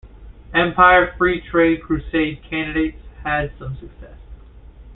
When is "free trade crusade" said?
1.15-2.41